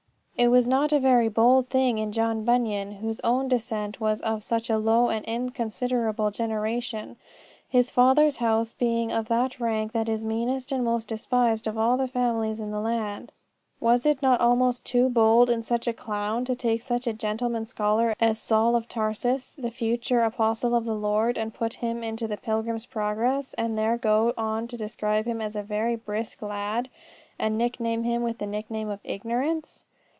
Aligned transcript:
was 0.49 0.65
it 0.65 0.71
not 0.71 0.91
a 0.91 0.99
very 0.99 1.29
bold 1.29 1.67
thing 1.69 1.99
in 1.99 2.11
John 2.11 2.43
Bunyan, 2.43 2.93
whose 2.93 3.19
own 3.19 3.47
descent 3.47 3.99
was 4.01 4.21
of 4.21 4.43
such 4.43 4.71
a 4.71 4.77
low 4.79 5.09
and 5.09 5.23
inconsiderable 5.25 6.31
generation, 6.31 7.15
his 7.69 7.91
father's 7.91 8.37
house 8.37 8.73
being 8.73 9.11
of 9.11 9.27
that 9.27 9.59
rank 9.59 9.91
that 9.91 10.09
is 10.09 10.23
meanest 10.23 10.71
and 10.71 10.83
most 10.83 11.07
despised 11.07 11.67
of 11.67 11.77
all 11.77 11.95
the 11.95 12.07
families 12.07 12.59
in 12.59 12.71
the 12.71 12.79
land 12.79 13.31
was 13.79 14.03
it 14.03 14.23
not 14.23 14.41
almost 14.41 14.83
too 14.83 15.09
bold 15.11 15.47
in 15.47 15.61
such 15.61 15.85
a 15.85 15.93
clown 15.93 16.43
to 16.45 16.55
take 16.55 16.81
such 16.81 17.05
a 17.05 17.13
gentleman 17.13 17.67
scholar 17.67 18.15
as 18.19 18.39
Saul 18.41 18.75
of 18.75 18.87
Tarsus, 18.89 19.53
the 19.53 19.69
future 19.69 20.21
Apostle 20.21 20.73
of 20.73 20.85
the 20.85 20.95
Lord, 20.97 21.37
and 21.37 21.53
put 21.53 21.75
him 21.75 22.03
into 22.03 22.27
the 22.27 22.37
Pilgrim's 22.37 22.87
Progress, 22.87 23.53
and 23.59 23.77
there 23.77 23.95
go 23.95 24.33
on 24.35 24.67
to 24.69 24.75
describe 24.75 25.27
him 25.27 25.39
as 25.39 25.55
a 25.55 25.61
very 25.61 25.95
brisk 25.95 26.41
lad 26.41 26.89
and 27.37 27.59
nickname 27.59 28.01
him 28.01 28.23
with 28.23 28.39
the 28.39 28.47
nickname 28.47 28.89
of 28.89 28.99
Ignorance? 29.03 29.83